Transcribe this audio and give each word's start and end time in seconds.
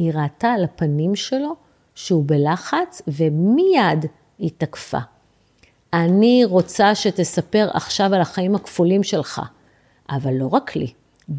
היא 0.00 0.12
ראתה 0.14 0.52
על 0.52 0.64
הפנים 0.64 1.16
שלו 1.16 1.56
שהוא 1.94 2.24
בלחץ, 2.26 3.02
ומיד 3.08 4.06
היא 4.38 4.50
תקפה. 4.58 4.98
אני 5.92 6.44
רוצה 6.44 6.94
שתספר 6.94 7.68
עכשיו 7.72 8.14
על 8.14 8.20
החיים 8.20 8.54
הכפולים 8.54 9.02
שלך, 9.02 9.42
אבל 10.10 10.34
לא 10.34 10.46
רק 10.46 10.76
לי, 10.76 10.92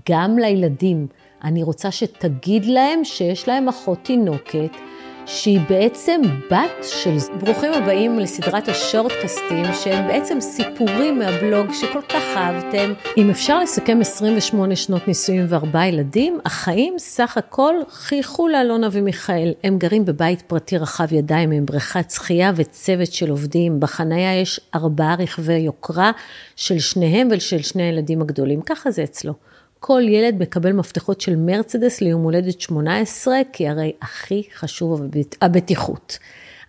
גם 0.09 0.37
לילדים. 0.37 1.07
אני 1.43 1.63
רוצה 1.63 1.91
שתגיד 1.91 2.65
להם 2.65 3.03
שיש 3.03 3.47
להם 3.47 3.69
אחות 3.69 3.99
תינוקת, 4.03 4.71
שהיא 5.33 5.59
בעצם 5.69 6.21
בת 6.51 6.83
של... 6.83 7.15
ברוכים 7.39 7.73
הבאים 7.73 8.19
לסדרת 8.19 8.67
השורטקסטים, 8.67 9.65
שהם 9.83 10.07
בעצם 10.07 10.41
סיפורים 10.41 11.19
מהבלוג 11.19 11.73
שכל 11.73 12.01
כך 12.01 12.23
אהבתם. 12.35 12.93
אם 13.17 13.29
אפשר 13.29 13.59
לסכם 13.59 13.97
28 14.01 14.75
שנות 14.75 15.07
נישואים 15.07 15.45
וארבעה 15.49 15.87
ילדים, 15.87 16.39
החיים 16.45 16.93
סך 16.97 17.37
הכל 17.37 17.75
חייכו 17.89 18.47
לאלונה 18.47 18.87
ומיכאל. 18.91 19.53
הם 19.63 19.77
גרים 19.77 20.05
בבית 20.05 20.41
פרטי 20.41 20.77
רחב 20.77 21.13
ידיים 21.13 21.51
עם 21.51 21.65
בריכת 21.65 22.11
שחייה 22.11 22.51
וצוות 22.55 23.13
של 23.13 23.29
עובדים. 23.29 23.79
בחניה 23.79 24.41
יש 24.41 24.59
ארבעה 24.75 25.15
רכבי 25.19 25.57
יוקרה 25.57 26.11
של 26.55 26.79
שניהם 26.79 27.27
ושל 27.31 27.61
שני 27.61 27.83
הילדים 27.83 28.21
הגדולים. 28.21 28.61
ככה 28.61 28.91
זה 28.91 29.03
אצלו. 29.03 29.33
כל 29.83 30.01
ילד 30.07 30.35
מקבל 30.39 30.71
מפתחות 30.71 31.21
של 31.21 31.35
מרצדס 31.35 32.01
ליום 32.01 32.23
הולדת 32.23 32.61
18, 32.61 33.35
כי 33.53 33.67
הרי 33.67 33.91
הכי 34.01 34.43
חשוב 34.55 35.01
הבטיחות. 35.41 36.17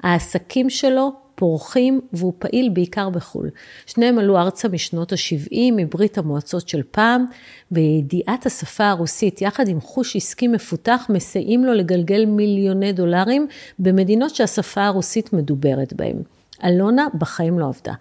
העסקים 0.03 0.71
שלו 0.71 1.13
פורחים 1.35 2.01
והוא 2.13 2.33
פעיל 2.39 2.69
בעיקר 2.69 3.11
בחו"ל. 3.11 3.51
שניהם 3.87 4.19
עלו 4.19 4.39
ארצה 4.39 4.69
משנות 4.69 5.13
ה-70 5.13 5.57
מברית 5.77 6.19
המועצות 6.19 6.69
של 6.69 6.83
פעם, 6.91 7.25
וידיעת 7.73 8.47
השפה 8.47 8.89
הרוסית 8.89 9.43
יחד 9.43 9.69
עם 9.69 9.81
חוש 9.81 10.17
עסקי 10.17 10.49
מפותח 10.49 11.07
מסייעים 11.09 11.65
לו 11.65 11.73
לגלגל 11.73 12.25
מיליוני 12.25 12.93
דולרים 12.93 13.47
במדינות 13.79 14.35
שהשפה 14.35 14.87
הרוסית 14.87 15.33
מדוברת 15.33 15.93
בהן. 15.93 16.17
אלונה 16.65 17.07
בחיים 17.19 17.59
לא 17.59 17.67
עבדה. 17.67 17.95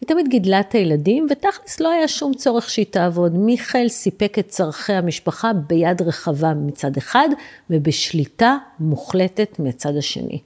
היא 0.00 0.08
תמיד 0.08 0.28
גידלה 0.28 0.60
את 0.60 0.72
הילדים, 0.72 1.26
ותכלס 1.30 1.80
לא 1.80 1.90
היה 1.90 2.08
שום 2.08 2.34
צורך 2.34 2.70
שהיא 2.70 2.86
תעבוד. 2.90 3.36
מיכאל 3.36 3.88
סיפק 3.88 4.36
את 4.38 4.48
צורכי 4.48 4.92
המשפחה 4.92 5.52
ביד 5.52 6.02
רחבה 6.02 6.54
מצד 6.54 6.96
אחד, 6.96 7.28
ובשליטה 7.70 8.56
מוחלטת 8.78 9.58
מצד 9.58 9.96
השני. 9.96 10.38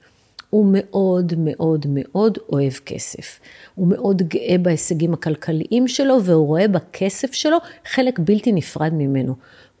הוא 0.49 0.65
מאוד 0.71 1.33
מאוד 1.37 1.85
מאוד 1.89 2.37
אוהב 2.49 2.73
כסף. 2.73 3.39
הוא 3.75 3.87
מאוד 3.87 4.21
גאה 4.21 4.57
בהישגים 4.57 5.13
הכלכליים 5.13 5.87
שלו, 5.87 6.23
והוא 6.23 6.47
רואה 6.47 6.67
בכסף 6.67 7.33
שלו 7.33 7.57
חלק 7.85 8.19
בלתי 8.19 8.51
נפרד 8.51 8.93
ממנו. 8.93 9.35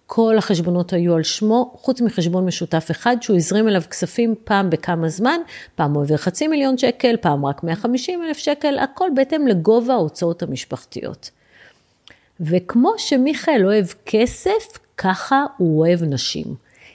כל 0.07 0.37
החשבונות 0.37 0.93
היו 0.93 1.15
על 1.15 1.23
שמו, 1.23 1.73
חוץ 1.77 2.01
מחשבון 2.01 2.45
משותף 2.45 2.87
אחד 2.91 3.17
שהוא 3.21 3.37
הזרים 3.37 3.67
אליו 3.67 3.81
כספים 3.89 4.35
פעם 4.43 4.69
בכמה 4.69 5.09
זמן, 5.09 5.39
פעם 5.75 5.93
הוא 5.93 6.01
העביר 6.01 6.17
חצי 6.17 6.47
מיליון 6.47 6.77
שקל, 6.77 7.15
פעם 7.21 7.45
רק 7.45 7.63
150 7.63 8.23
אלף 8.23 8.37
שקל, 8.37 8.79
הכל 8.79 9.09
בהתאם 9.15 9.47
לגובה 9.47 9.93
ההוצאות 9.93 10.43
המשפחתיות. 10.43 11.29
וכמו 12.39 12.93
שמיכאל 12.97 13.65
אוהב 13.65 13.85
כסף, 14.05 14.77
ככה 14.97 15.45
הוא 15.57 15.79
אוהב 15.79 16.03
נשים. 16.03 16.45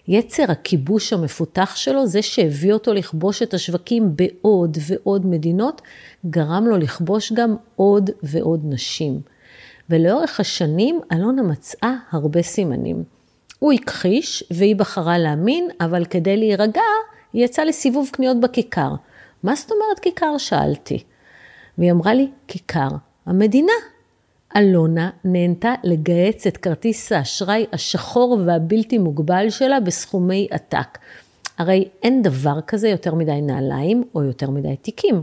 יצר 0.09 0.45
הכיבוש 0.49 1.13
המפותח 1.13 1.77
שלו, 1.77 2.07
זה 2.07 2.23
שהביא 2.23 2.73
אותו 2.73 2.95
לכבוש 2.95 3.43
את 3.43 3.55
השווקים 3.55 4.17
בעוד 4.17 4.79
ועוד 4.87 5.27
מדינות, 5.27 5.83
גרם 6.27 6.67
לו 6.67 6.77
לכבוש 6.77 7.33
גם 7.33 7.57
עוד 7.77 8.11
ועוד 8.23 8.61
נשים. 8.65 9.21
ולאורך 9.91 10.41
השנים 10.41 11.01
אלונה 11.13 11.43
מצאה 11.43 11.95
הרבה 12.11 12.43
סימנים. 12.43 13.05
הוא 13.59 13.73
הכחיש 13.73 14.45
והיא 14.51 14.77
בחרה 14.77 15.19
להאמין, 15.19 15.69
אבל 15.81 16.05
כדי 16.05 16.37
להירגע, 16.37 16.83
היא 17.33 17.45
יצאה 17.45 17.65
לסיבוב 17.65 18.09
קניות 18.13 18.41
בכיכר. 18.41 18.91
מה 19.43 19.55
זאת 19.55 19.71
אומרת 19.71 19.99
כיכר? 19.99 20.39
שאלתי. 20.39 21.03
והיא 21.79 21.93
אמרה 21.93 22.15
לי, 22.15 22.29
כיכר 22.49 22.89
המדינה. 23.27 23.73
אלונה 24.57 25.11
נהנתה 25.25 25.75
לגהץ 25.85 26.47
את 26.47 26.57
כרטיס 26.57 27.13
האשראי 27.13 27.67
השחור 27.73 28.39
והבלתי 28.47 28.99
מוגבל 28.99 29.51
שלה 29.51 29.81
בסכומי 29.81 30.49
עתק. 30.51 30.99
הרי 31.59 31.89
אין 32.03 32.23
דבר 32.23 32.61
כזה 32.67 32.89
יותר 32.89 33.15
מדי 33.15 33.41
נעליים 33.41 34.05
או 34.15 34.23
יותר 34.23 34.51
מדי 34.51 34.77
תיקים. 34.77 35.23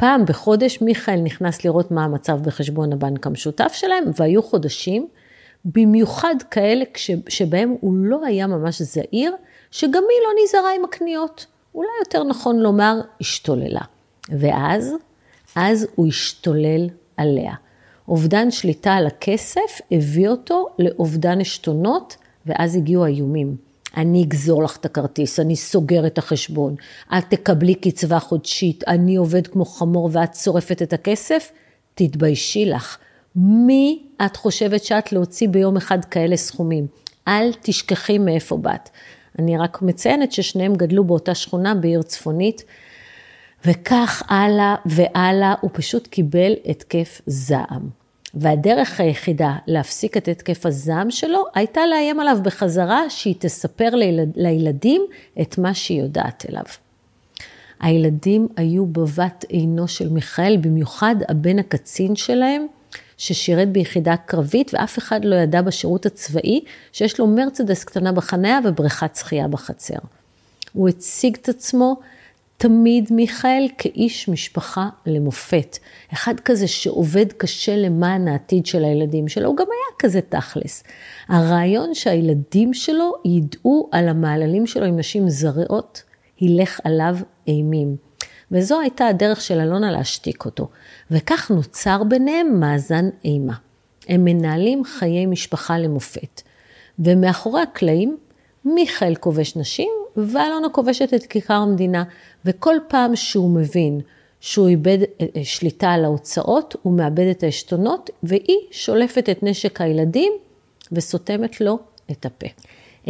פעם 0.00 0.24
בחודש 0.24 0.82
מיכאל 0.82 1.20
נכנס 1.20 1.64
לראות 1.64 1.90
מה 1.90 2.04
המצב 2.04 2.42
בחשבון 2.42 2.92
הבנק 2.92 3.26
המשותף 3.26 3.72
שלהם, 3.74 4.04
והיו 4.16 4.42
חודשים, 4.42 5.08
במיוחד 5.64 6.34
כאלה 6.50 6.84
שבהם 7.28 7.74
הוא 7.80 7.94
לא 7.96 8.26
היה 8.26 8.46
ממש 8.46 8.82
זהיר, 8.82 9.34
שגם 9.70 10.02
היא 10.10 10.20
לא 10.24 10.42
נזהרה 10.44 10.74
עם 10.76 10.84
הקניות. 10.84 11.46
אולי 11.74 11.88
יותר 12.04 12.24
נכון 12.24 12.58
לומר, 12.58 13.00
השתוללה. 13.20 13.80
ואז, 14.28 14.94
אז 15.56 15.86
הוא 15.94 16.06
השתולל 16.06 16.88
עליה. 17.16 17.54
אובדן 18.08 18.50
שליטה 18.50 18.92
על 18.92 19.06
הכסף 19.06 19.80
הביא 19.92 20.28
אותו 20.28 20.68
לאובדן 20.78 21.40
עשתונות, 21.40 22.16
ואז 22.46 22.76
הגיעו 22.76 23.04
האיומים. 23.04 23.56
אני 23.96 24.22
אגזור 24.22 24.62
לך 24.62 24.76
את 24.76 24.84
הכרטיס, 24.84 25.40
אני 25.40 25.56
סוגר 25.56 26.06
את 26.06 26.18
החשבון, 26.18 26.74
את 27.18 27.24
תקבלי 27.28 27.74
קצבה 27.74 28.18
חודשית, 28.18 28.84
אני 28.88 29.16
עובד 29.16 29.46
כמו 29.46 29.64
חמור 29.64 30.10
ואת 30.12 30.34
שורפת 30.34 30.82
את 30.82 30.92
הכסף, 30.92 31.52
תתביישי 31.94 32.66
לך. 32.66 32.98
מי 33.36 34.02
את 34.26 34.36
חושבת 34.36 34.84
שאת 34.84 35.12
להוציא 35.12 35.48
ביום 35.48 35.76
אחד 35.76 36.04
כאלה 36.04 36.36
סכומים? 36.36 36.86
אל 37.28 37.50
תשכחי 37.62 38.18
מאיפה 38.18 38.56
באת. 38.56 38.88
אני 39.38 39.58
רק 39.58 39.82
מציינת 39.82 40.32
ששניהם 40.32 40.74
גדלו 40.74 41.04
באותה 41.04 41.34
שכונה 41.34 41.74
בעיר 41.74 42.02
צפונית, 42.02 42.64
וכך 43.64 44.22
הלאה 44.28 44.74
והלאה, 44.86 45.54
הוא 45.60 45.70
פשוט 45.72 46.06
קיבל 46.06 46.52
התקף 46.66 47.20
זעם. 47.26 47.99
והדרך 48.34 49.00
היחידה 49.00 49.56
להפסיק 49.66 50.16
את 50.16 50.28
התקף 50.28 50.66
הזעם 50.66 51.10
שלו, 51.10 51.44
הייתה 51.54 51.86
לאיים 51.86 52.20
עליו 52.20 52.38
בחזרה 52.42 53.10
שהיא 53.10 53.34
תספר 53.38 53.94
לילד, 53.94 54.32
לילדים 54.36 55.02
את 55.40 55.58
מה 55.58 55.74
שהיא 55.74 56.02
יודעת 56.02 56.46
אליו. 56.48 56.64
הילדים 57.80 58.48
היו 58.56 58.86
בבת 58.86 59.44
עינו 59.48 59.88
של 59.88 60.08
מיכאל, 60.08 60.56
במיוחד 60.56 61.14
הבן 61.28 61.58
הקצין 61.58 62.16
שלהם, 62.16 62.66
ששירת 63.18 63.68
ביחידה 63.68 64.16
קרבית, 64.16 64.74
ואף 64.74 64.98
אחד 64.98 65.24
לא 65.24 65.36
ידע 65.36 65.62
בשירות 65.62 66.06
הצבאי 66.06 66.60
שיש 66.92 67.20
לו 67.20 67.26
מרצדס 67.26 67.84
קטנה 67.84 68.12
בחניה 68.12 68.58
ובריכת 68.64 69.16
שחייה 69.16 69.48
בחצר. 69.48 69.98
הוא 70.72 70.88
הציג 70.88 71.36
את 71.42 71.48
עצמו 71.48 72.00
תמיד 72.60 73.12
מיכאל 73.12 73.68
כאיש 73.78 74.28
משפחה 74.28 74.88
למופת. 75.06 75.78
אחד 76.12 76.40
כזה 76.40 76.68
שעובד 76.68 77.32
קשה 77.32 77.76
למען 77.76 78.28
העתיד 78.28 78.66
של 78.66 78.84
הילדים 78.84 79.28
שלו, 79.28 79.48
הוא 79.48 79.56
גם 79.56 79.66
היה 79.66 79.96
כזה 79.98 80.20
תכלס. 80.20 80.84
הרעיון 81.28 81.94
שהילדים 81.94 82.74
שלו 82.74 83.12
ידעו 83.24 83.88
על 83.92 84.08
המעללים 84.08 84.66
שלו 84.66 84.84
עם 84.84 84.98
נשים 84.98 85.28
זרעות, 85.28 86.02
הילך 86.40 86.80
עליו 86.84 87.16
אימים. 87.48 87.96
וזו 88.52 88.80
הייתה 88.80 89.06
הדרך 89.06 89.40
של 89.40 89.60
אלונה 89.60 89.92
להשתיק 89.92 90.44
אותו. 90.44 90.68
וכך 91.10 91.50
נוצר 91.50 92.02
ביניהם 92.04 92.60
מאזן 92.60 93.08
אימה. 93.24 93.54
הם 94.08 94.24
מנהלים 94.24 94.84
חיי 94.84 95.26
משפחה 95.26 95.78
למופת. 95.78 96.42
ומאחורי 96.98 97.62
הקלעים, 97.62 98.16
מיכאל 98.64 99.14
כובש 99.14 99.56
נשים 99.56 99.90
ואלונה 100.32 100.68
כובשת 100.68 101.14
את 101.14 101.26
כיכר 101.26 101.54
המדינה. 101.54 102.04
וכל 102.44 102.76
פעם 102.88 103.16
שהוא 103.16 103.50
מבין 103.50 104.00
שהוא 104.40 104.68
איבד 104.68 104.98
אה, 105.02 105.26
אה, 105.36 105.44
שליטה 105.44 105.90
על 105.90 106.04
ההוצאות, 106.04 106.76
הוא 106.82 106.92
מאבד 106.92 107.26
את 107.30 107.42
העשתונות, 107.42 108.10
והיא 108.22 108.58
שולפת 108.70 109.28
את 109.30 109.42
נשק 109.42 109.80
הילדים 109.80 110.32
וסותמת 110.92 111.60
לו 111.60 111.78
את 112.10 112.26
הפה. 112.26 112.46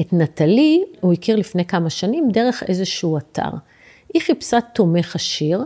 את 0.01 0.13
נטלי 0.13 0.85
הוא 1.01 1.13
הכיר 1.13 1.37
לפני 1.37 1.65
כמה 1.65 1.91
שנים 1.91 2.29
דרך 2.31 2.63
איזשהו 2.69 3.19
אתר. 3.19 3.51
היא 4.15 4.23
חיפשה 4.23 4.61
תומך 4.61 5.17
עשיר, 5.17 5.65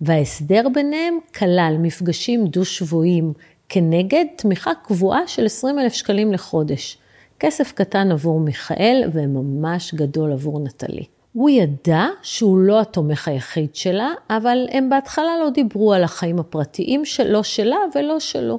וההסדר 0.00 0.68
ביניהם 0.74 1.18
כלל 1.38 1.76
מפגשים 1.80 2.46
דו-שבועיים 2.46 3.32
כנגד 3.68 4.24
תמיכה 4.36 4.70
קבועה 4.84 5.26
של 5.26 5.46
20 5.46 5.78
אלף 5.78 5.92
שקלים 5.92 6.32
לחודש. 6.32 6.98
כסף 7.46 7.72
קטן 7.72 8.12
עבור 8.12 8.40
מיכאל 8.40 9.10
וממש 9.12 9.94
גדול 9.94 10.32
עבור 10.32 10.60
נטלי. 10.60 11.04
הוא 11.32 11.50
ידע 11.50 12.06
שהוא 12.22 12.58
לא 12.58 12.80
התומך 12.80 13.28
היחיד 13.28 13.74
שלה, 13.74 14.12
אבל 14.30 14.66
הם 14.70 14.90
בהתחלה 14.90 15.38
לא 15.40 15.50
דיברו 15.50 15.92
על 15.92 16.04
החיים 16.04 16.38
הפרטיים 16.38 17.04
שלו 17.04 17.44
שלה 17.44 17.76
ולא 17.94 18.20
שלו. 18.20 18.58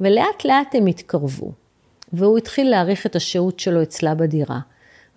ולאט 0.00 0.44
לאט 0.44 0.74
הם 0.74 0.86
התקרבו, 0.86 1.52
והוא 2.12 2.38
התחיל 2.38 2.70
להעריך 2.70 3.06
את 3.06 3.16
השהות 3.16 3.60
שלו 3.60 3.82
אצלה 3.82 4.14
בדירה. 4.14 4.58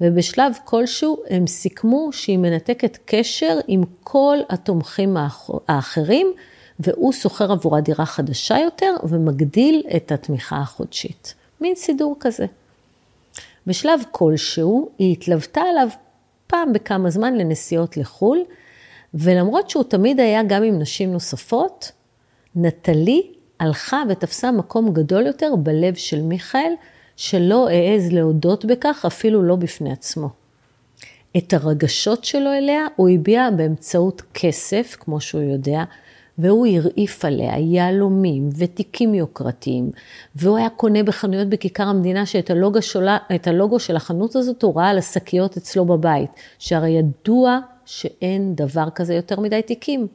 ובשלב 0.01 0.53
כלשהו 0.65 1.17
הם 1.29 1.47
סיכמו 1.47 2.09
שהיא 2.11 2.37
מנתקת 2.37 2.97
קשר 3.05 3.59
עם 3.67 3.83
כל 4.03 4.37
התומכים 4.49 5.17
האחרים, 5.67 6.33
והוא 6.79 7.13
שוכר 7.13 7.51
עבורה 7.51 7.81
דירה 7.81 8.05
חדשה 8.05 8.59
יותר 8.59 8.95
ומגדיל 9.03 9.83
את 9.95 10.11
התמיכה 10.11 10.57
החודשית. 10.57 11.33
מין 11.61 11.75
סידור 11.75 12.15
כזה. 12.19 12.45
בשלב 13.67 14.01
כלשהו 14.11 14.89
היא 14.97 15.11
התלוותה 15.11 15.61
עליו 15.61 15.87
פעם 16.47 16.73
בכמה 16.73 17.09
זמן 17.09 17.35
לנסיעות 17.37 17.97
לחו"ל, 17.97 18.39
ולמרות 19.13 19.69
שהוא 19.69 19.83
תמיד 19.83 20.19
היה 20.19 20.43
גם 20.43 20.63
עם 20.63 20.79
נשים 20.79 21.11
נוספות, 21.11 21.91
נטלי 22.55 23.31
הלכה 23.59 24.03
ותפסה 24.09 24.51
מקום 24.51 24.93
גדול 24.93 25.25
יותר 25.25 25.55
בלב 25.55 25.95
של 25.95 26.21
מיכאל, 26.21 26.73
שלא 27.15 27.69
העז 27.69 28.11
להודות 28.11 28.65
בכך 28.65 29.03
אפילו 29.07 29.43
לא 29.43 29.55
בפני 29.55 29.91
עצמו. 29.91 30.29
את 31.37 31.53
הרגשות 31.53 32.23
שלו 32.23 32.53
אליה 32.53 32.87
הוא 32.95 33.09
הביע 33.09 33.49
באמצעות 33.49 34.21
כסף, 34.33 34.95
כמו 34.99 35.21
שהוא 35.21 35.41
יודע, 35.41 35.83
והוא 36.41 36.67
הרעיף 36.67 37.25
עליה 37.25 37.59
יהלומים 37.59 38.49
ותיקים 38.57 39.13
יוקרתיים, 39.13 39.91
והוא 40.35 40.57
היה 40.57 40.69
קונה 40.69 41.03
בחנויות 41.03 41.47
בכיכר 41.47 41.83
המדינה 41.83 42.25
שאת 42.25 42.49
הלוגו, 42.49 42.81
שולה, 42.81 43.17
הלוגו 43.45 43.79
של 43.79 43.95
החנות 43.95 44.35
הזאת 44.35 44.63
הוא 44.63 44.75
ראה 44.75 44.89
על 44.89 44.97
השקיות 44.97 45.57
אצלו 45.57 45.85
בבית, 45.85 46.31
שהרי 46.59 46.89
ידוע 46.89 47.59
שאין 47.85 48.55
דבר 48.55 48.89
כזה 48.95 49.13
יותר 49.13 49.39
מדי 49.39 49.61
תיקים. 49.61 50.07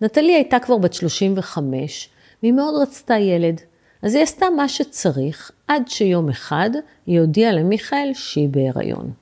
נטלי 0.00 0.34
הייתה 0.34 0.58
כבר 0.58 0.78
בת 0.78 0.92
35, 0.92 2.08
והיא 2.42 2.52
מאוד 2.52 2.82
רצתה 2.82 3.14
ילד. 3.14 3.60
אז 4.02 4.14
היא 4.14 4.22
עשתה 4.22 4.46
מה 4.56 4.68
שצריך, 4.68 5.50
עד 5.68 5.88
שיום 5.88 6.28
אחד 6.28 6.70
היא 7.06 7.20
הודיעה 7.20 7.52
למיכאל 7.52 8.10
שהיא 8.14 8.48
בהיריון. 8.48 9.12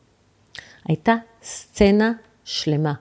הייתה 0.89 1.15
סצנה 1.43 2.13
שלמה. 2.45 2.93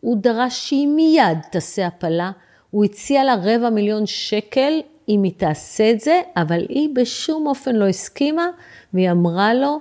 הוא 0.00 0.16
דרש 0.20 0.68
שהיא 0.68 0.88
מיד 0.88 1.38
תעשה 1.50 1.86
הפלה, 1.86 2.30
הוא 2.70 2.84
הציע 2.84 3.24
לה 3.24 3.34
רבע 3.42 3.70
מיליון 3.70 4.06
שקל 4.06 4.72
אם 5.08 5.22
היא 5.22 5.32
תעשה 5.36 5.90
את 5.90 6.00
זה, 6.00 6.20
אבל 6.36 6.66
היא 6.68 6.88
בשום 6.94 7.46
אופן 7.46 7.76
לא 7.76 7.88
הסכימה, 7.88 8.46
והיא 8.94 9.10
אמרה 9.10 9.54
לו, 9.54 9.80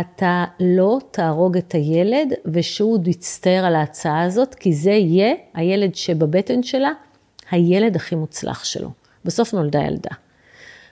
אתה 0.00 0.44
לא 0.60 0.98
תהרוג 1.10 1.56
את 1.56 1.72
הילד, 1.72 2.32
ושהוא 2.46 2.92
עוד 2.92 3.08
יצטער 3.08 3.64
על 3.64 3.74
ההצעה 3.74 4.22
הזאת, 4.22 4.54
כי 4.54 4.72
זה 4.72 4.90
יהיה 4.90 5.34
הילד 5.54 5.94
שבבטן 5.94 6.62
שלה, 6.62 6.90
הילד 7.50 7.96
הכי 7.96 8.14
מוצלח 8.14 8.64
שלו. 8.64 8.90
בסוף 9.24 9.54
נולדה 9.54 9.82
ילדה. 9.82 10.10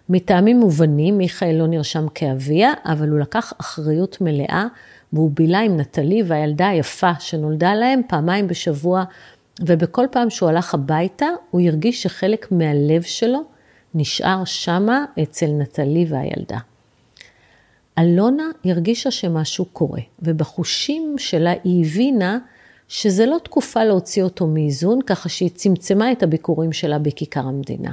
מטעמים 0.08 0.60
מובנים, 0.60 1.18
מיכאל 1.18 1.54
לא 1.54 1.66
נרשם 1.66 2.06
כאביה, 2.14 2.72
אבל 2.84 3.08
הוא 3.08 3.18
לקח 3.18 3.52
אחריות 3.60 4.20
מלאה, 4.20 4.66
והוא 5.12 5.30
בילה 5.34 5.60
עם 5.60 5.76
נטלי 5.76 6.22
והילדה 6.26 6.68
היפה 6.68 7.10
שנולדה 7.18 7.74
להם 7.74 8.00
פעמיים 8.08 8.46
בשבוע, 8.46 9.04
ובכל 9.60 10.06
פעם 10.10 10.30
שהוא 10.30 10.48
הלך 10.48 10.74
הביתה, 10.74 11.26
הוא 11.50 11.60
הרגיש 11.60 12.02
שחלק 12.02 12.52
מהלב 12.52 13.02
שלו 13.02 13.42
נשאר 13.94 14.44
שמה 14.44 15.04
אצל 15.22 15.46
נטלי 15.46 16.06
והילדה. 16.08 16.58
אלונה 17.98 18.44
הרגישה 18.64 19.10
שמשהו 19.10 19.64
קורה, 19.64 20.00
ובחושים 20.18 21.14
שלה 21.18 21.52
היא 21.64 21.84
הבינה 21.84 22.38
שזה 22.88 23.26
לא 23.26 23.36
תקופה 23.44 23.84
להוציא 23.84 24.22
אותו 24.22 24.46
מאיזון, 24.46 25.02
ככה 25.06 25.28
שהיא 25.28 25.50
צמצמה 25.54 26.12
את 26.12 26.22
הביקורים 26.22 26.72
שלה 26.72 26.98
בכיכר 26.98 27.40
המדינה. 27.40 27.92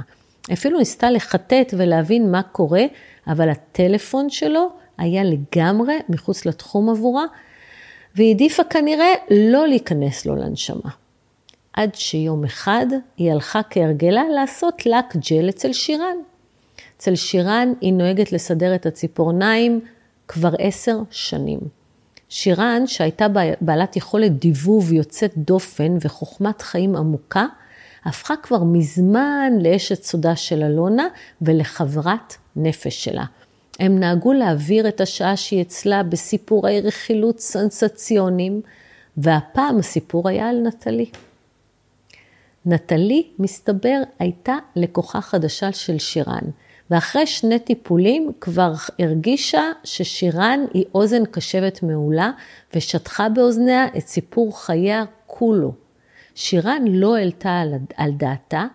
אפילו 0.52 0.78
ניסתה 0.78 1.10
לחטט 1.10 1.74
ולהבין 1.76 2.30
מה 2.30 2.42
קורה, 2.42 2.82
אבל 3.26 3.48
הטלפון 3.48 4.30
שלו 4.30 4.68
היה 4.98 5.22
לגמרי 5.24 5.94
מחוץ 6.08 6.46
לתחום 6.46 6.90
עבורה, 6.90 7.24
והיא 8.14 8.28
העדיפה 8.28 8.64
כנראה 8.64 9.14
לא 9.30 9.68
להיכנס 9.68 10.26
לו 10.26 10.36
לנשמה. 10.36 10.90
עד 11.80 11.94
שיום 11.94 12.44
אחד 12.44 12.86
היא 13.16 13.32
הלכה 13.32 13.60
כהרגלה 13.70 14.22
לעשות 14.34 14.86
לק 14.86 15.16
ג'ל 15.30 15.48
אצל 15.48 15.72
שירן. 15.72 16.16
אצל 16.96 17.14
שירן 17.14 17.72
היא 17.80 17.92
נוהגת 17.92 18.32
לסדר 18.32 18.74
את 18.74 18.86
הציפורניים 18.86 19.80
כבר 20.28 20.50
עשר 20.58 20.98
שנים. 21.10 21.58
שירן, 22.28 22.86
שהייתה 22.86 23.26
בעלת 23.60 23.96
יכולת 23.96 24.38
דיבוב 24.38 24.92
יוצאת 24.92 25.32
דופן 25.36 25.96
וחוכמת 26.00 26.62
חיים 26.62 26.96
עמוקה, 26.96 27.46
הפכה 28.04 28.34
כבר 28.36 28.64
מזמן 28.64 29.52
לאשת 29.60 30.02
סודה 30.02 30.36
של 30.36 30.62
אלונה 30.62 31.06
ולחברת 31.42 32.34
נפש 32.56 33.04
שלה. 33.04 33.24
הם 33.78 33.98
נהגו 33.98 34.32
להעביר 34.32 34.88
את 34.88 35.00
השעה 35.00 35.36
שהיא 35.36 35.62
אצלה 35.62 36.02
בסיפורי 36.02 36.80
רכילות 36.80 37.40
סנסציוניים, 37.40 38.60
והפעם 39.16 39.78
הסיפור 39.78 40.28
היה 40.28 40.48
על 40.48 40.60
נטלי. 40.60 41.10
נטלי, 42.66 43.26
מסתבר, 43.38 44.02
הייתה 44.18 44.56
לקוחה 44.76 45.20
חדשה 45.20 45.72
של 45.72 45.98
שירן, 45.98 46.50
ואחרי 46.90 47.26
שני 47.26 47.58
טיפולים 47.58 48.32
כבר 48.40 48.72
הרגישה 48.98 49.62
ששירן 49.84 50.60
היא 50.74 50.84
אוזן 50.94 51.24
קשבת 51.24 51.82
מעולה, 51.82 52.30
ושטחה 52.74 53.28
באוזניה 53.28 53.86
את 53.96 54.06
סיפור 54.06 54.64
חייה 54.64 55.04
כולו. 55.26 55.72
שירן 56.34 56.84
לא 56.88 57.16
העלתה 57.16 57.60
על, 57.60 57.74
על 57.96 58.10
דעתה 58.12 58.66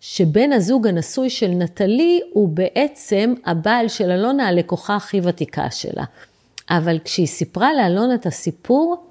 שבן 0.00 0.52
הזוג 0.52 0.86
הנשוי 0.86 1.30
של 1.30 1.48
נטלי 1.48 2.20
הוא 2.32 2.48
בעצם 2.48 3.34
הבעל 3.44 3.88
של 3.88 4.10
אלונה, 4.10 4.48
הלקוחה 4.48 4.96
הכי 4.96 5.20
ותיקה 5.22 5.70
שלה. 5.70 6.04
אבל 6.70 6.98
כשהיא 7.04 7.26
סיפרה 7.26 7.74
לאלונה 7.74 8.14
את 8.14 8.26
הסיפור, 8.26 9.06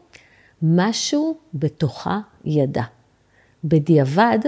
משהו 0.62 1.38
בתוכה 1.54 2.20
ידע. 2.46 2.84
בדיעבד, 3.66 4.40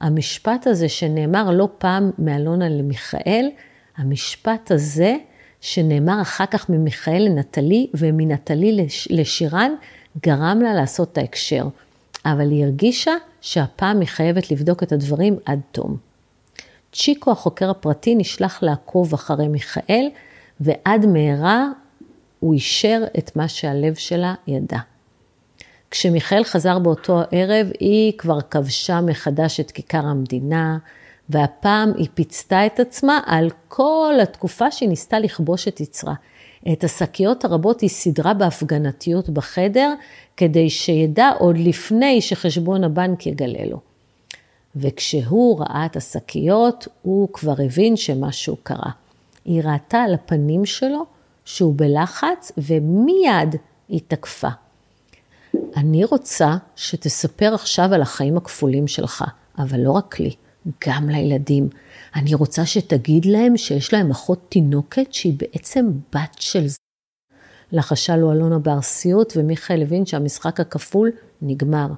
המשפט 0.00 0.66
הזה 0.66 0.88
שנאמר 0.88 1.50
לא 1.50 1.68
פעם 1.78 2.10
מאלונה 2.18 2.68
למיכאל, 2.68 3.50
המשפט 3.96 4.70
הזה 4.70 5.16
שנאמר 5.60 6.22
אחר 6.22 6.46
כך 6.46 6.70
ממיכאל 6.70 7.22
לנטלי 7.22 7.86
ומנטלי 7.94 8.86
לשירן, 9.10 9.72
גרם 10.22 10.60
לה 10.62 10.74
לעשות 10.74 11.12
את 11.12 11.18
ההקשר. 11.18 11.68
אבל 12.24 12.50
היא 12.50 12.64
הרגישה 12.64 13.12
שהפעם 13.40 14.00
היא 14.00 14.08
חייבת 14.08 14.50
לבדוק 14.50 14.82
את 14.82 14.92
הדברים 14.92 15.36
עד 15.44 15.60
תום. 15.72 15.96
צ'יקו, 16.92 17.30
החוקר 17.30 17.70
הפרטי, 17.70 18.14
נשלח 18.14 18.62
לעקוב 18.62 19.14
אחרי 19.14 19.48
מיכאל, 19.48 20.08
ועד 20.60 21.06
מהרה 21.06 21.68
הוא 22.40 22.54
אישר 22.54 23.02
את 23.18 23.36
מה 23.36 23.48
שהלב 23.48 23.94
שלה 23.94 24.34
ידע. 24.46 24.78
כשמיכאל 25.90 26.44
חזר 26.44 26.78
באותו 26.78 27.20
הערב, 27.20 27.66
היא 27.80 28.12
כבר 28.18 28.40
כבשה 28.40 29.00
מחדש 29.00 29.60
את 29.60 29.70
כיכר 29.70 30.06
המדינה, 30.06 30.78
והפעם 31.28 31.92
היא 31.96 32.08
פיצתה 32.14 32.66
את 32.66 32.80
עצמה 32.80 33.20
על 33.26 33.50
כל 33.68 34.14
התקופה 34.22 34.70
שהיא 34.70 34.88
ניסתה 34.88 35.18
לכבוש 35.18 35.68
את 35.68 35.80
יצרה. 35.80 36.14
את 36.72 36.84
השקיות 36.84 37.44
הרבות 37.44 37.80
היא 37.80 37.90
סידרה 37.90 38.34
בהפגנתיות 38.34 39.28
בחדר, 39.28 39.94
כדי 40.36 40.70
שידע 40.70 41.30
עוד 41.38 41.58
לפני 41.58 42.20
שחשבון 42.20 42.84
הבנק 42.84 43.26
יגלה 43.26 43.64
לו. 43.70 43.80
וכשהוא 44.76 45.60
ראה 45.60 45.86
את 45.86 45.96
השקיות, 45.96 46.88
הוא 47.02 47.28
כבר 47.32 47.54
הבין 47.64 47.96
שמשהו 47.96 48.56
קרה. 48.62 48.90
היא 49.44 49.62
ראתה 49.64 49.98
על 49.98 50.14
הפנים 50.14 50.64
שלו 50.64 51.06
שהוא 51.44 51.74
בלחץ, 51.76 52.52
ומיד 52.58 53.56
היא 53.88 54.00
תקפה. 54.08 54.48
אני 55.76 56.04
רוצה 56.04 56.56
שתספר 56.76 57.54
עכשיו 57.54 57.94
על 57.94 58.02
החיים 58.02 58.36
הכפולים 58.36 58.86
שלך, 58.86 59.24
אבל 59.58 59.80
לא 59.80 59.90
רק 59.90 60.20
לי, 60.20 60.34
גם 60.86 61.08
לילדים. 61.08 61.68
אני 62.16 62.34
רוצה 62.34 62.66
שתגיד 62.66 63.24
להם 63.24 63.56
שיש 63.56 63.92
להם 63.92 64.10
אחות 64.10 64.46
תינוקת 64.48 65.12
שהיא 65.12 65.34
בעצם 65.38 65.90
בת 66.14 66.36
של 66.38 66.66
זה. 66.66 66.76
לחשה 67.72 68.16
לו 68.16 68.32
אלונה 68.32 68.58
בארסיות, 68.58 69.32
ומיכאל 69.36 69.82
הבין 69.82 70.06
שהמשחק 70.06 70.60
הכפול 70.60 71.10
נגמר. 71.42 71.88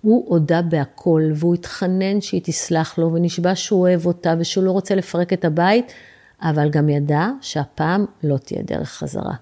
הוא 0.00 0.24
הודה 0.28 0.62
בהכל, 0.62 1.22
והוא 1.34 1.54
התחנן 1.54 2.20
שהיא 2.20 2.40
תסלח 2.44 2.98
לו, 2.98 3.12
ונשבע 3.12 3.54
שהוא 3.54 3.80
אוהב 3.80 4.06
אותה 4.06 4.34
ושהוא 4.38 4.64
לא 4.64 4.70
רוצה 4.70 4.94
לפרק 4.94 5.32
את 5.32 5.44
הבית, 5.44 5.92
אבל 6.42 6.70
גם 6.70 6.88
ידע 6.88 7.28
שהפעם 7.40 8.04
לא 8.22 8.36
תהיה 8.36 8.62
דרך 8.62 8.88
חזרה. 8.88 9.34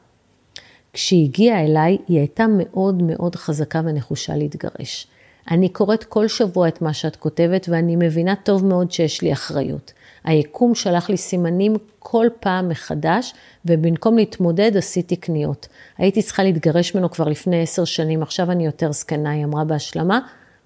כשהיא 0.95 1.25
הגיעה 1.25 1.65
אליי, 1.65 1.99
היא 2.09 2.19
הייתה 2.19 2.47
מאוד 2.59 3.03
מאוד 3.03 3.37
חזקה 3.37 3.81
ונחושה 3.85 4.37
להתגרש. 4.37 5.07
אני 5.51 5.69
קוראת 5.69 6.05
כל 6.05 6.29
שבוע 6.29 6.69
את 6.69 6.83
מה 6.83 6.93
שאת 6.93 7.17
כותבת, 7.17 7.67
ואני 7.69 7.97
מבינה 7.97 8.35
טוב 8.35 8.65
מאוד 8.65 8.93
שיש 8.93 9.23
לי 9.23 9.33
אחריות. 9.33 9.93
היקום 10.25 10.75
שלח 10.75 11.11
לי 11.11 11.17
סימנים 11.17 11.75
כל 11.99 12.27
פעם 12.41 12.69
מחדש, 12.69 13.35
ובמקום 13.65 14.17
להתמודד 14.17 14.77
עשיתי 14.77 15.17
קניות. 15.17 15.69
הייתי 15.99 16.23
צריכה 16.23 16.43
להתגרש 16.43 16.95
ממנו 16.95 17.11
כבר 17.11 17.29
לפני 17.29 17.63
עשר 17.63 17.85
שנים, 17.85 18.23
עכשיו 18.23 18.51
אני 18.51 18.67
יותר 18.67 18.93
זקנה, 18.93 19.31
היא 19.31 19.45
אמרה 19.45 19.65
בהשלמה, 19.65 20.21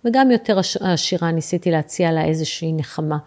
וגם 0.05 0.31
יותר 0.31 0.59
עשירה, 0.81 1.31
ניסיתי 1.31 1.71
להציע 1.71 2.13
לה 2.13 2.25
איזושהי 2.25 2.73
נחמה. 2.73 3.19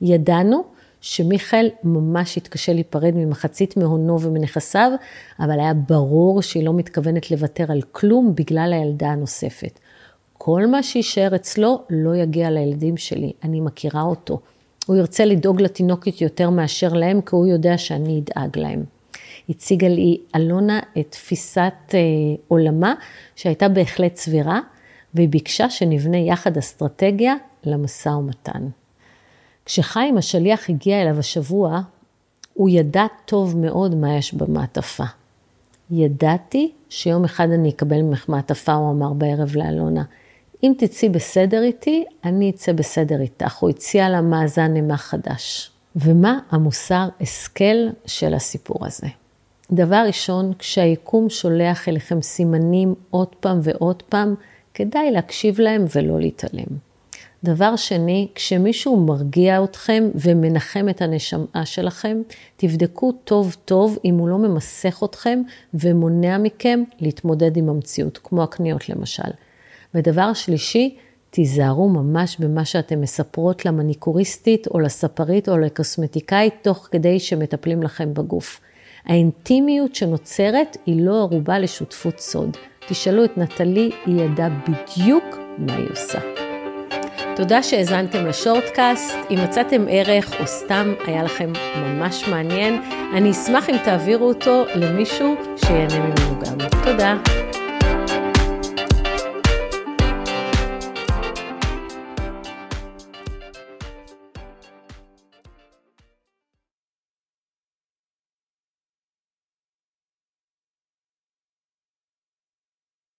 ידענו 0.00 0.64
שמיכאל 1.02 1.70
ממש 1.84 2.36
התקשה 2.36 2.72
להיפרד 2.72 3.12
ממחצית 3.14 3.76
מהונו 3.76 4.20
ומנכסיו, 4.20 4.92
אבל 5.40 5.60
היה 5.60 5.74
ברור 5.74 6.42
שהיא 6.42 6.64
לא 6.64 6.74
מתכוונת 6.74 7.30
לוותר 7.30 7.72
על 7.72 7.82
כלום 7.92 8.34
בגלל 8.34 8.72
הילדה 8.72 9.08
הנוספת. 9.08 9.78
כל 10.32 10.66
מה 10.66 10.82
שיישאר 10.82 11.34
אצלו 11.34 11.82
לא 11.90 12.16
יגיע 12.16 12.50
לילדים 12.50 12.96
שלי, 12.96 13.32
אני 13.44 13.60
מכירה 13.60 14.02
אותו. 14.02 14.40
הוא 14.86 14.96
ירצה 14.96 15.24
לדאוג 15.24 15.62
לתינוקת 15.62 16.20
יותר 16.20 16.50
מאשר 16.50 16.92
להם, 16.92 17.20
כי 17.20 17.36
הוא 17.36 17.46
יודע 17.46 17.78
שאני 17.78 18.20
אדאג 18.20 18.58
להם. 18.58 18.84
הציגה 19.48 19.88
לי 19.88 20.18
אלונה 20.36 20.80
את 20.98 21.06
תפיסת 21.10 21.72
אה, 21.94 21.98
עולמה, 22.48 22.94
שהייתה 23.36 23.68
בהחלט 23.68 24.16
סבירה, 24.16 24.60
והיא 25.14 25.28
ביקשה 25.28 25.70
שנבנה 25.70 26.18
יחד 26.18 26.58
אסטרטגיה 26.58 27.34
למשא 27.64 28.08
ומתן. 28.08 28.68
כשחיים 29.64 30.18
השליח 30.18 30.70
הגיע 30.70 31.02
אליו 31.02 31.18
השבוע, 31.18 31.80
הוא 32.54 32.68
ידע 32.68 33.06
טוב 33.24 33.56
מאוד 33.56 33.94
מה 33.94 34.16
יש 34.16 34.34
במעטפה. 34.34 35.04
ידעתי 35.90 36.72
שיום 36.88 37.24
אחד 37.24 37.50
אני 37.50 37.70
אקבל 37.70 38.02
ממך 38.02 38.28
מעטפה, 38.28 38.72
הוא 38.72 38.90
אמר 38.90 39.12
בערב 39.12 39.56
לאלונה. 39.56 40.02
אם 40.62 40.72
תצאי 40.78 41.08
בסדר 41.08 41.62
איתי, 41.62 42.04
אני 42.24 42.50
אצא 42.50 42.72
בסדר 42.72 43.20
איתך. 43.20 43.56
הוא 43.56 43.70
הציע 43.70 44.08
לה 44.08 44.20
מאזן 44.20 44.76
אימה 44.76 44.96
חדש. 44.96 45.70
ומה 45.96 46.38
המוסר 46.50 47.08
השכל 47.20 47.88
של 48.06 48.34
הסיפור 48.34 48.86
הזה? 48.86 49.06
דבר 49.72 50.04
ראשון, 50.06 50.52
כשהיקום 50.58 51.30
שולח 51.30 51.88
אליכם 51.88 52.22
סימנים 52.22 52.94
עוד 53.10 53.28
פעם 53.40 53.58
ועוד 53.62 54.02
פעם, 54.02 54.34
כדאי 54.74 55.10
להקשיב 55.10 55.60
להם 55.60 55.84
ולא 55.94 56.20
להתעלם. 56.20 56.91
דבר 57.44 57.76
שני, 57.76 58.28
כשמישהו 58.34 58.96
מרגיע 58.96 59.64
אתכם 59.64 60.10
ומנחם 60.14 60.88
את 60.90 61.02
הנשמה 61.02 61.64
שלכם, 61.66 62.22
תבדקו 62.56 63.12
טוב 63.12 63.56
טוב 63.64 63.98
אם 64.04 64.14
הוא 64.18 64.28
לא 64.28 64.38
ממסך 64.38 65.02
אתכם 65.04 65.42
ומונע 65.74 66.38
מכם 66.38 66.82
להתמודד 67.00 67.56
עם 67.56 67.68
המציאות, 67.68 68.18
כמו 68.22 68.42
הקניות 68.42 68.88
למשל. 68.88 69.30
ודבר 69.94 70.32
שלישי, 70.32 70.96
תיזהרו 71.30 71.88
ממש 71.88 72.36
במה 72.38 72.64
שאתן 72.64 73.00
מספרות 73.00 73.66
למניקוריסטית 73.66 74.66
או 74.66 74.80
לספרית 74.80 75.48
או 75.48 75.58
לקוסמטיקאית, 75.58 76.54
תוך 76.62 76.88
כדי 76.90 77.20
שמטפלים 77.20 77.82
לכם 77.82 78.14
בגוף. 78.14 78.60
האינטימיות 79.04 79.94
שנוצרת 79.94 80.76
היא 80.86 81.02
לא 81.02 81.20
ערובה 81.20 81.58
לשותפות 81.58 82.20
סוד. 82.20 82.56
תשאלו 82.88 83.24
את 83.24 83.38
נטלי, 83.38 83.90
היא 84.06 84.22
ידעה 84.22 84.48
בדיוק 84.48 85.24
מה 85.58 85.74
היא 85.74 85.90
עושה. 85.90 86.41
תודה 87.36 87.62
שהאזנתם 87.62 88.26
לשורטקאסט. 88.26 89.14
אם 89.30 89.38
מצאתם 89.44 89.84
ערך 89.88 90.40
או 90.40 90.46
סתם 90.46 90.94
היה 91.06 91.22
לכם 91.22 91.52
ממש 91.76 92.28
מעניין, 92.28 92.82
אני 93.14 93.30
אשמח 93.30 93.70
אם 93.70 93.76
תעבירו 93.84 94.28
אותו 94.28 94.64
למישהו 94.74 95.34
שיהנה 95.56 95.98
ממנו 95.98 96.40
גם. 96.40 96.68
תודה. 96.84 97.41